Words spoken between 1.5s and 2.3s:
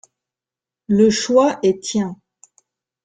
est tien.